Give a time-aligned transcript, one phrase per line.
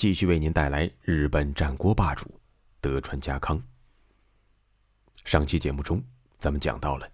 [0.00, 2.40] 继续为您带来日本战国霸主
[2.80, 3.62] 德川家康。
[5.26, 6.02] 上期节目中，
[6.38, 7.06] 咱们讲到了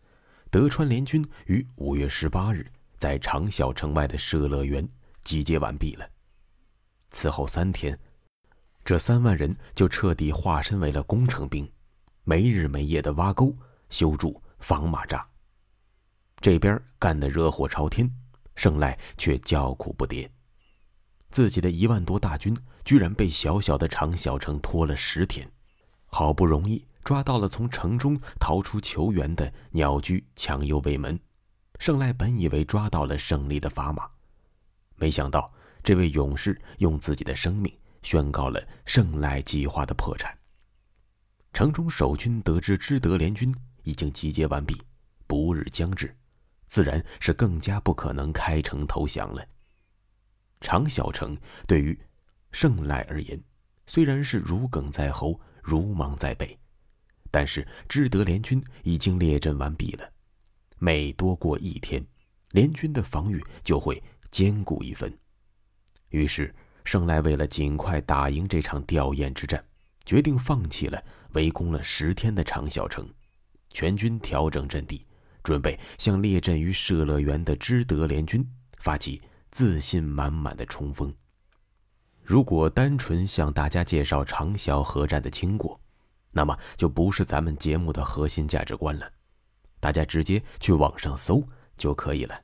[0.52, 2.64] 德川联军于五月十八日
[2.96, 4.86] 在长小城外的社乐园
[5.24, 6.08] 集结完毕了。
[7.10, 7.98] 此后三天，
[8.84, 11.68] 这三万人就彻底化身为了工程兵，
[12.22, 13.52] 没日没夜的挖沟、
[13.90, 15.20] 修筑防马栅。
[16.40, 18.08] 这边干得热火朝天，
[18.54, 20.30] 胜赖却叫苦不迭。
[21.30, 25.50] 自己的一万多大军，居然被小小的长小城拖了十天，
[26.06, 31.18] 好不容易抓到了从城中逃出求援的鸟居强右卫门。
[31.78, 34.08] 胜赖本以为抓到了胜利的砝码，
[34.94, 37.70] 没想到这位勇士用自己的生命
[38.02, 40.34] 宣告了胜赖计划的破产。
[41.52, 44.80] 城中守军得知知德联军已经集结完毕，
[45.26, 46.16] 不日将至，
[46.66, 49.46] 自然是更加不可能开城投降了。
[50.66, 51.96] 长小城对于
[52.50, 53.40] 胜赖而言，
[53.86, 56.58] 虽然是如鲠在喉、如芒在背，
[57.30, 60.12] 但是知德联军已经列阵完毕了。
[60.80, 62.04] 每多过一天，
[62.50, 65.16] 联军的防御就会坚固一分。
[66.08, 69.64] 于是，胜赖为了尽快打赢这场吊唁之战，
[70.04, 71.00] 决定放弃了
[71.34, 73.08] 围攻了十天的长小城，
[73.70, 75.06] 全军调整阵地，
[75.44, 78.44] 准备向列阵于社乐园的知德联军
[78.78, 79.22] 发起。
[79.50, 81.14] 自信满满的冲锋。
[82.22, 85.80] 如果单纯向大家介绍长小合战的经过，
[86.32, 89.10] 那么就不是咱们节目的核心价值观了。
[89.78, 91.42] 大家直接去网上搜
[91.76, 92.34] 就可以了。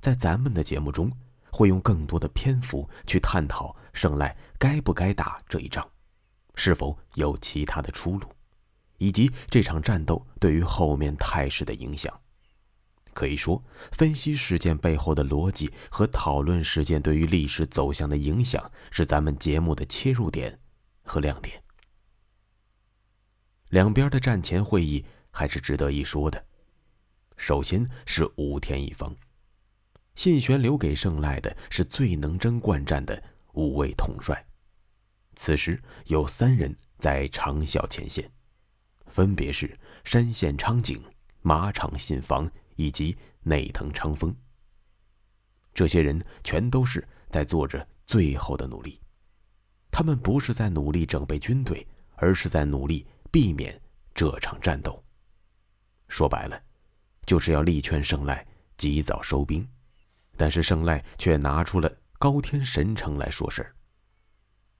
[0.00, 1.10] 在咱们的节目中，
[1.52, 5.88] 会用更多的篇幅去探讨胜赖该不该打这一仗，
[6.54, 8.26] 是否有其他的出路，
[8.98, 12.12] 以及这场战斗对于后面态势的影响。
[13.20, 20.58] 可以说，分析事件背后的逻辑和讨论事件对于历史走向的影响，是咱们节目的切入点
[21.02, 21.62] 和亮点。
[23.68, 26.42] 两边的战前会议还是值得一说的。
[27.36, 29.14] 首先是武田一方，
[30.14, 33.22] 信玄留给胜赖的是最能征惯战的
[33.52, 34.42] 五位统帅。
[35.36, 38.32] 此时有三人在长啸前线，
[39.08, 41.04] 分别是山县昌景、
[41.42, 42.50] 马场信房。
[42.80, 44.34] 以及内藤昌丰，
[45.74, 48.98] 这些人全都是在做着最后的努力。
[49.90, 51.86] 他们不是在努力整备军队，
[52.16, 53.78] 而是在努力避免
[54.14, 55.04] 这场战斗。
[56.08, 56.58] 说白了，
[57.26, 58.46] 就是要力劝胜赖
[58.78, 59.68] 及早收兵。
[60.38, 63.76] 但是胜赖却拿出了高天神城来说事儿。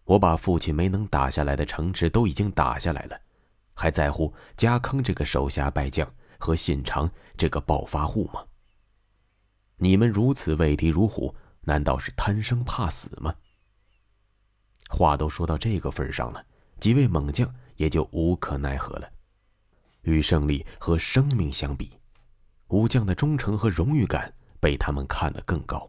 [0.04, 3.20] 我把父亲没能打下来的城池都已经打下来了，
[3.74, 6.10] 还在乎家康这个手下败将？
[6.40, 8.42] 和信长这个暴发户吗？
[9.76, 13.32] 你们如此畏敌如虎，难道是贪生怕死吗？
[14.88, 16.44] 话都说到这个份上了，
[16.80, 19.08] 几位猛将也就无可奈何了。
[20.02, 21.92] 与胜利和生命相比，
[22.68, 25.88] 武将的忠诚和荣誉感被他们看得更高。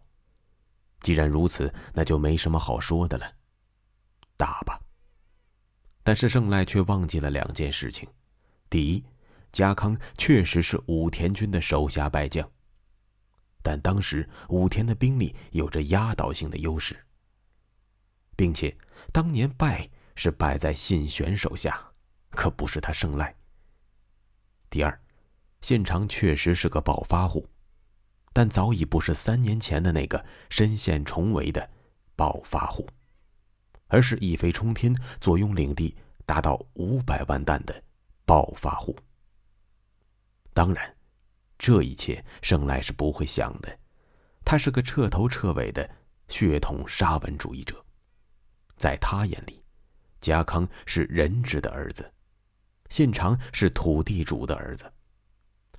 [1.00, 3.34] 既然如此，那就没什么好说的了，
[4.38, 4.80] 打吧。
[6.04, 8.08] 但是胜赖却忘记了两件事情：
[8.70, 9.04] 第一。
[9.52, 12.50] 家康确实是武田军的手下败将，
[13.62, 16.98] 但当时武田的兵力有着压倒性的优势，
[18.36, 18.76] 并且
[19.12, 21.92] 当年败是败在信玄手下，
[22.30, 23.36] 可不是他胜赖。
[24.70, 25.02] 第二，
[25.60, 27.46] 信长确实是个暴发户，
[28.32, 31.70] 但早已不是三年前的那个身陷重围的
[32.16, 32.88] 暴发户，
[33.88, 35.94] 而是一飞冲天、坐拥领地
[36.26, 37.84] 达到五百万担的
[38.26, 38.96] 暴发户。
[40.54, 40.96] 当然，
[41.58, 43.80] 这一切胜赖是不会想的。
[44.44, 45.90] 他是个彻头彻尾的
[46.28, 47.76] 血统沙文主义者，
[48.78, 49.64] 在他眼里，
[50.20, 52.12] 家康是人质的儿子，
[52.90, 54.92] 信长是土地主的儿子，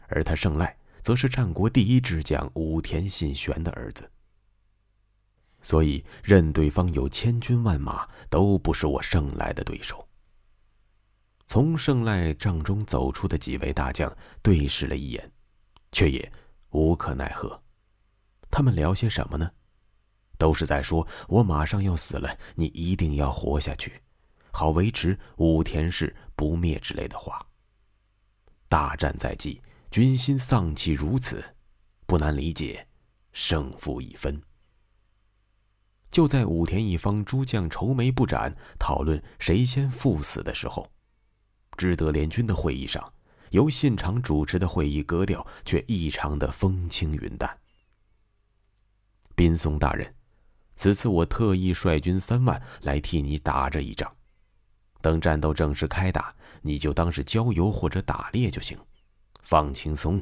[0.09, 4.11] 而他胜赖则是战国第一智将武田信玄的儿子。
[5.61, 10.02] 所以，任对方有千军万马，都不是我胜赖的对手。
[11.53, 14.11] 从胜赖帐中走出的几位大将
[14.41, 15.31] 对视了一眼，
[15.91, 16.33] 却也
[16.71, 17.63] 无可奈何。
[18.51, 19.51] 他们聊些什么呢？
[20.39, 24.01] 都是在说我马上要死了，你一定要活下去，
[24.51, 27.47] 好维持武田氏不灭之类的话。
[28.67, 29.61] 大战在即，
[29.91, 31.45] 军心丧气如此，
[32.07, 32.89] 不难理解，
[33.35, 34.41] 胜负已分。
[36.11, 40.91] 就在武田一方诸将愁眉不展，讨论谁先赴死的时候，
[41.77, 43.13] 知德联军的会议上，
[43.51, 47.59] 由信长主持的会议格调却异常的风轻云淡。
[49.35, 50.15] 滨松大人，
[50.77, 54.15] 此次我特意率军三万来替你打这一仗，
[55.01, 58.79] 等战斗正式开打，你就当是郊游或者打猎就行，
[59.43, 60.21] 放轻松，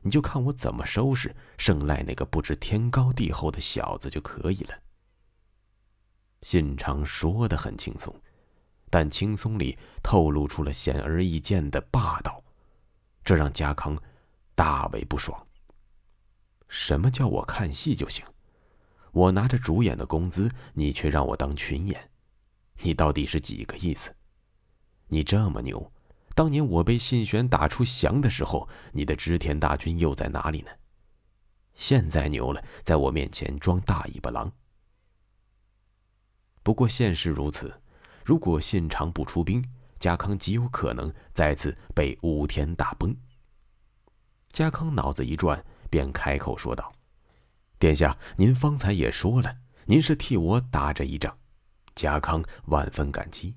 [0.00, 4.74] 你就看我怎么收拾胜赖那个不知天高地厚的小子就可以了。
[6.42, 8.14] 信长说的很轻松，
[8.92, 12.44] 但轻松里透露出了显而易见的霸道，
[13.24, 13.98] 这让家康
[14.54, 15.46] 大为不爽。
[16.68, 18.22] 什么叫我看戏就行？
[19.12, 22.10] 我拿着主演的工资，你却让我当群演，
[22.82, 24.14] 你到底是几个意思？
[25.06, 25.90] 你这么牛，
[26.34, 30.70] 当年我被信玄打出降的时候，你的织田大军又在哪里呢？
[31.74, 34.52] 现在牛了，在我面前装大尾巴狼。
[36.62, 37.80] 不过现实如此，
[38.24, 39.64] 如果信长不出兵，
[39.98, 43.16] 家康极有可能再次被武田打崩。
[44.48, 46.92] 家康脑子一转，便开口说道
[47.78, 51.36] ：“殿下，您方才也说了，您是替我打这一仗，
[51.94, 53.54] 家康万分感激。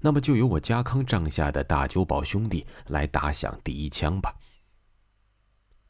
[0.00, 4.34] 那么就由我家康帐下的大久保兄弟来打响第一枪吧。”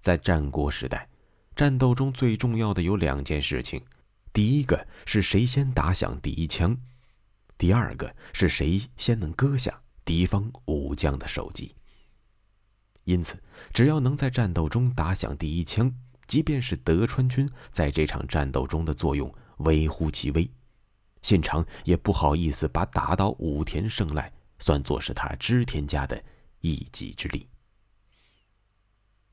[0.00, 1.08] 在战国时代，
[1.54, 3.80] 战斗中最重要的有两件事情。
[4.32, 6.76] 第一个是谁先打响第一枪，
[7.62, 11.72] 第二个是谁先能割下敌方武将的首级。
[13.04, 13.40] 因此，
[13.72, 15.94] 只要能在战斗中打响第一枪，
[16.26, 20.50] 即便是德川军在这场战斗中的作用微乎其微，
[21.22, 26.20] 信长也不好意思把打倒武田胜赖算作是他织田家的
[26.62, 27.48] 一己之力。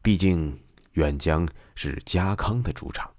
[0.04, 0.56] 毕竟，
[0.92, 3.12] 远江是家康的主场。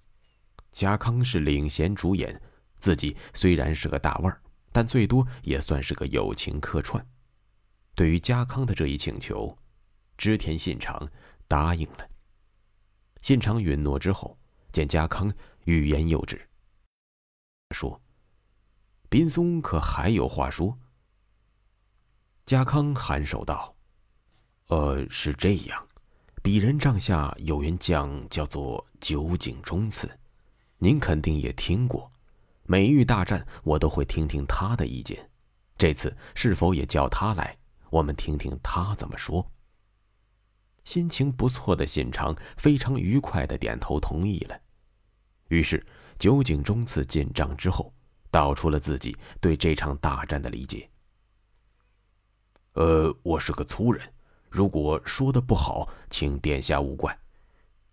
[0.70, 2.40] 家康是领衔主演，
[2.78, 4.40] 自己虽然是个大腕儿，
[4.72, 7.04] 但最多也算是个友情客串。
[7.94, 9.56] 对于家康的这一请求，
[10.16, 11.10] 织田信长
[11.46, 12.08] 答应了。
[13.20, 14.38] 信长允诺之后，
[14.72, 15.32] 见家康
[15.64, 16.48] 欲言又止，
[17.72, 18.00] 说
[19.10, 20.78] ：“滨松可还有话说？”
[22.46, 23.76] 家康颔首道
[24.68, 25.88] ：“呃，是这样，
[26.42, 30.10] 鄙人帐下有员将，叫做酒井忠次。”
[30.82, 32.10] 您肯定也听过，
[32.70, 35.28] 每遇大战，我都会听听他的意见。
[35.76, 37.58] 这次是否也叫他来，
[37.90, 39.44] 我们听听他怎么说？
[40.84, 44.56] 心情不错的信长非常愉快的点头同意了。
[45.48, 45.84] 于是
[46.16, 47.92] 酒井忠次进帐之后，
[48.30, 50.88] 道出了自己对这场大战的理解。
[52.74, 54.14] 呃，我是个粗人，
[54.48, 57.18] 如果说的不好，请殿下勿怪。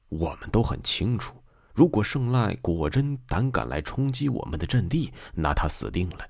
[0.09, 1.33] 我们都很清楚。
[1.77, 6.27] 如果胜赖果真胆敢来冲击我们的阵地，那他死定了。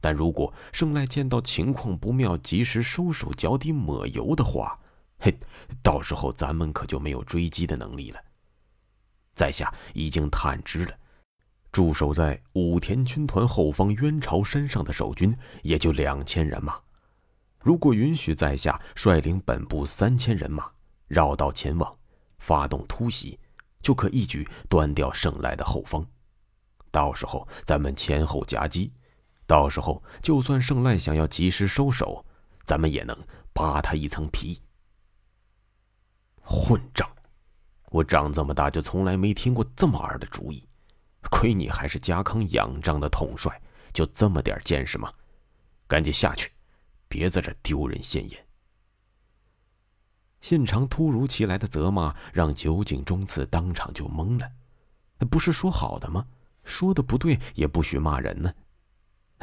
[0.00, 4.74] 但如果胜赖见到情况不妙，及时收手脚底抹油的话，
[5.18, 5.38] 嘿，
[5.82, 8.18] 到时候咱们可就没有追击的能力了。
[9.34, 10.94] 在下已经探知了，
[11.70, 16.80] 驻守在武田军团后方渊朝山上的守军也就两千人马。
[17.60, 20.70] 如果允许在下率领本部三千人马
[21.06, 21.94] 绕道前往，
[22.38, 23.38] 发动突袭。
[23.84, 26.04] 就可一举端掉胜赖的后方，
[26.90, 28.90] 到时候咱们前后夹击，
[29.46, 32.24] 到时候就算胜赖想要及时收手，
[32.64, 33.16] 咱们也能
[33.52, 34.60] 扒他一层皮。
[36.40, 37.08] 混账！
[37.90, 40.66] 我长这么大就从来没听过这么二的主意，
[41.30, 43.60] 亏你还是家康仰仗的统帅，
[43.92, 45.12] 就这么点见识吗？
[45.86, 46.50] 赶紧下去，
[47.06, 48.43] 别在这丢人现眼。
[50.44, 54.52] 信长突如其来的责骂让酒井忠次当场就懵了，
[55.30, 56.26] 不是说好的吗？
[56.64, 58.52] 说的不对也不许骂人呢。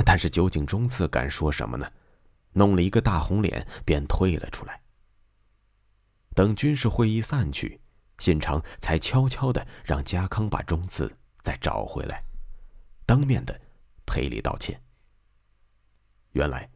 [0.06, 1.92] 但是酒井忠次敢说什么呢？
[2.52, 4.80] 弄了一个大红脸便退了出来。
[6.36, 7.82] 等军事会议散去，
[8.20, 12.24] 信长才悄悄的让家康把忠次再找回来，
[13.08, 13.60] 当面的
[14.06, 14.80] 赔礼道歉。
[16.34, 16.70] 原来，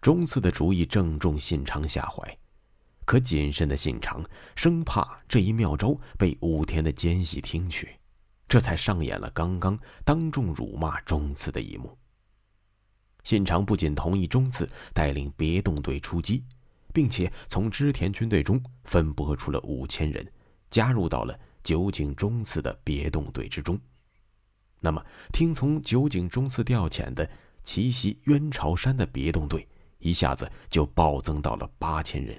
[0.00, 2.36] 忠次的主意正中信长下怀。
[3.08, 4.22] 可谨慎的信长
[4.54, 7.88] 生怕这一妙招被武田的奸细听取，
[8.46, 11.96] 这才上演了刚刚当众辱骂忠次的一幕。
[13.24, 16.44] 信长不仅同意忠次带领别动队出击，
[16.92, 20.30] 并且从织田军队中分拨出了五千人，
[20.68, 23.80] 加入到了酒井忠次的别动队之中。
[24.80, 27.26] 那么听从酒井忠次调遣的
[27.64, 29.66] 奇袭渊朝山的别动队，
[29.98, 32.38] 一下子就暴增到了八千人。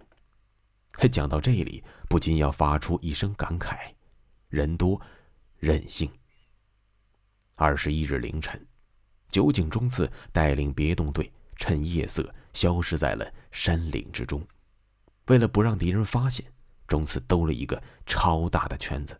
[1.09, 3.93] 讲到这里，不禁要发出一声感慨：
[4.49, 5.01] 人多，
[5.57, 6.11] 任性。
[7.55, 8.65] 二十一日凌晨，
[9.29, 14.45] 酒井忠次带领别动队趁夜色消失在了山岭之中。
[15.27, 16.45] 为了不让敌人发现，
[16.87, 19.19] 忠次兜了一个超大的圈子。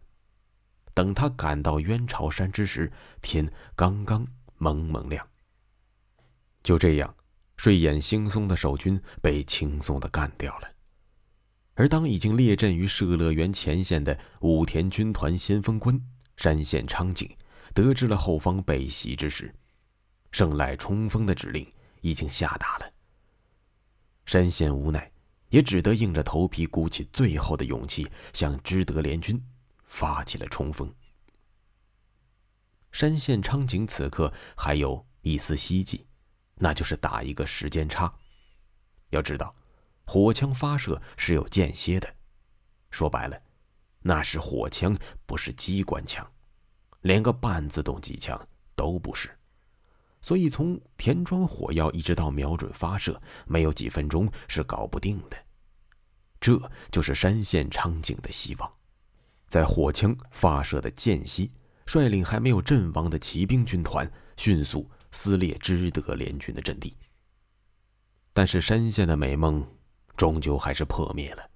[0.94, 5.26] 等他赶到渊朝山之时，天刚刚蒙蒙亮。
[6.62, 7.16] 就这样，
[7.58, 10.70] 睡眼惺忪的守军被轻松的干掉了。
[11.80, 15.98] 而当已经列阵于社乐园前线的武田军团先锋官
[16.36, 17.34] 山县昌景
[17.74, 19.56] 得知了后方被袭之时，
[20.30, 21.66] 胜赖冲锋的指令
[22.02, 22.94] 已经下达了。
[24.26, 25.10] 山县无奈，
[25.52, 29.42] 也只得硬着头皮鼓起最后的勇气，向知德联军
[29.86, 30.94] 发起了冲锋。
[32.92, 36.06] 山县昌景此刻还有一丝希冀，
[36.56, 38.12] 那就是打一个时间差。
[39.12, 39.56] 要知道。
[40.10, 42.12] 火枪发射是有间歇的，
[42.90, 43.40] 说白了，
[44.02, 44.98] 那是火枪，
[45.28, 46.28] 不是机关枪，
[47.02, 49.30] 连个半自动机枪都不是。
[50.20, 55.38] 所以从填装火药一直到瞄准发射，没有几分钟是搞不定的。
[56.42, 58.74] 这就是山县昌景的希望，
[59.46, 61.52] 在火枪发射的间隙，
[61.86, 66.98] 率领还没有阵亡的骑兵军团，迅速撕裂知德联军的阵地。
[68.34, 69.64] 但是山县的美梦。
[70.20, 71.50] 终究还是破灭了，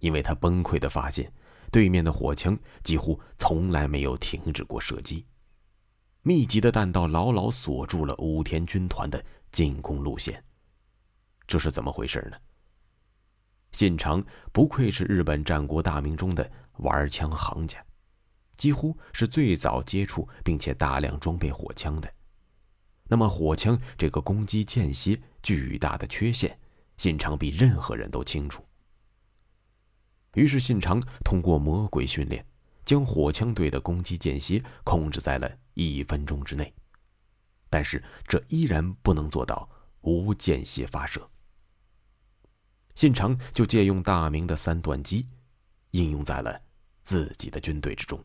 [0.00, 1.32] 因为他崩溃的发现，
[1.72, 2.54] 对面的火枪
[2.84, 5.24] 几乎从来没有停止过射击，
[6.20, 10.44] 密集的弹道牢牢锁住了武田军团的进攻路线。
[11.46, 12.36] 这是怎么回事呢？
[13.72, 17.82] 信长不愧是日本战国大名中的玩枪行家，
[18.58, 22.12] 几乎是最早接触并且大量装备火枪的。
[23.04, 26.54] 那么，火枪这个攻击间歇巨大的缺陷。
[26.98, 28.62] 信长比任何人都清楚。
[30.34, 32.44] 于是，信长通过魔鬼训练，
[32.84, 36.72] 将火枪队的攻击间歇控制在了一分钟之内。
[37.70, 39.68] 但是，这依然不能做到
[40.02, 41.26] 无间歇发射。
[42.94, 45.26] 信长就借用大明的三段机，
[45.92, 46.60] 应用在了
[47.02, 48.22] 自己的军队之中。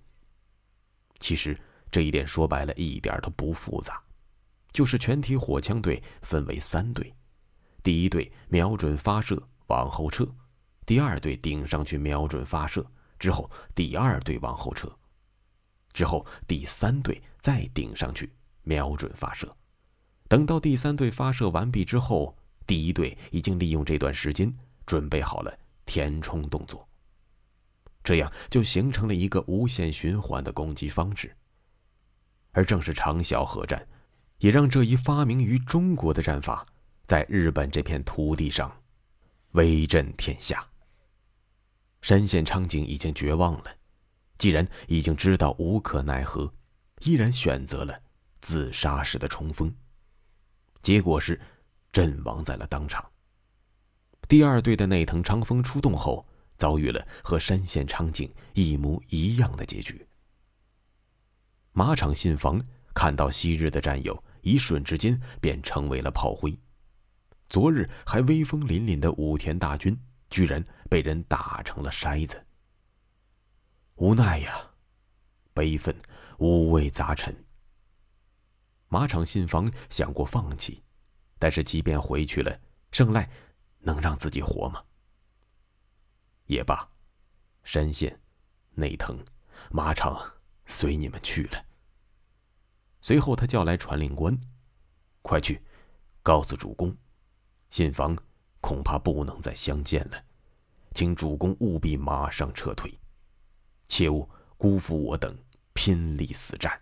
[1.19, 1.57] 其实，
[1.91, 4.01] 这一点说白了，一点都不复杂，
[4.71, 7.13] 就是全体火枪队分为三队。
[7.83, 10.25] 第一队瞄准发射，往后撤；
[10.85, 12.85] 第二队顶上去瞄准发射，
[13.19, 14.87] 之后第二队往后撤；
[15.91, 18.31] 之后第三队再顶上去
[18.63, 19.53] 瞄准发射。
[20.29, 22.35] 等到第三队发射完毕之后，
[22.65, 24.51] 第一队已经利用这段时间
[24.85, 25.53] 准备好了
[25.85, 26.87] 填充动作。
[28.01, 31.35] 这样就形成了一个无限循环的攻击方式。
[32.51, 33.85] 而正是长筱河战，
[34.37, 36.65] 也让这一发明于中国的战法。
[37.13, 38.75] 在日本这片土地上，
[39.51, 40.67] 威震天下。
[42.01, 43.65] 山县昌景已经绝望了，
[44.39, 46.51] 既然已经知道无可奈何，
[47.01, 48.01] 依然选择了
[48.41, 49.71] 自杀式的冲锋。
[50.81, 51.39] 结果是，
[51.91, 53.07] 阵亡在了当场。
[54.27, 56.27] 第二队的内藤昌丰出动后，
[56.57, 60.03] 遭遇了和山县昌景一模一样的结局。
[61.73, 62.59] 马场信房
[62.91, 66.57] 看到昔日的战友，一瞬之间便成为了炮灰。
[67.53, 69.95] 昨日还威风凛凛的武田大军，
[70.31, 72.43] 居然被人打成了筛子。
[73.97, 74.71] 无奈呀，
[75.53, 75.95] 悲愤、
[76.39, 77.45] 五味杂陈。
[78.87, 80.81] 马场信房想过放弃，
[81.37, 82.59] 但是即便回去了，
[82.91, 83.29] 胜赖
[83.77, 84.83] 能让自己活吗？
[86.47, 86.89] 也罢，
[87.63, 88.19] 山县、
[88.71, 89.23] 内藤、
[89.69, 90.19] 马场
[90.65, 91.63] 随你们去了。
[92.99, 94.35] 随后，他叫来传令官
[95.21, 95.61] ：“快去，
[96.23, 96.91] 告诉主公。”
[97.73, 98.15] 信房
[98.61, 100.23] 恐怕不能再相见了，
[100.93, 102.99] 请主公务必马上撤退，
[103.87, 105.35] 切勿辜负我等
[105.73, 106.79] 拼力死战。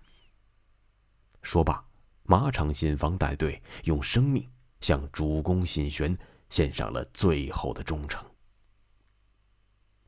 [1.44, 1.82] 说罢，
[2.24, 4.46] 马场信房带队用生命
[4.82, 6.14] 向主公信玄
[6.50, 8.22] 献上了最后的忠诚。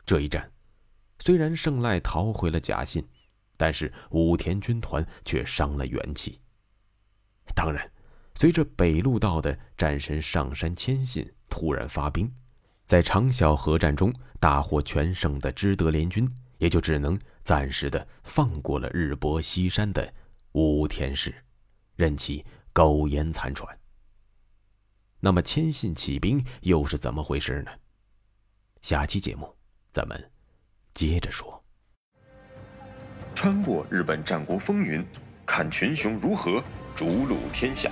[0.06, 0.52] 这一战，
[1.20, 3.08] 虽然胜赖逃回了假信，
[3.56, 6.42] 但是武田军团却伤了元气。
[7.56, 7.90] 当然。
[8.36, 12.34] 随着北陆道的战神上山谦信突然发兵，
[12.86, 20.14] 在长筱河战中大获全胜的知德联军，也就只能暂时的放过了日薄西山的
[20.54, 21.34] 武田氏，
[21.96, 23.78] 任其苟延残喘。
[25.20, 27.72] 那么谦信起兵又是怎么回事呢？
[28.82, 29.56] 下期节目
[29.92, 30.32] 咱们
[30.94, 31.64] 接着说。
[33.34, 35.06] 穿过日本战国风云。
[35.46, 36.64] 看群雄如何
[36.96, 37.92] 逐鹿天下。